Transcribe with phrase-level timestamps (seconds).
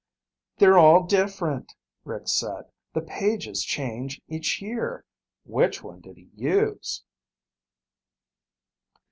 [0.57, 2.71] "They're all different," Rick said.
[2.93, 5.05] "The pages change each year.
[5.43, 7.03] Which one did he use?"